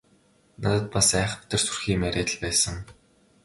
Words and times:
Надад 0.61 0.85
бас 0.95 1.09
айхавтар 1.21 1.59
сүрхий 1.63 1.93
юм 1.95 2.03
яриад 2.09 2.29
л 2.33 2.39
байсан. 2.43 2.75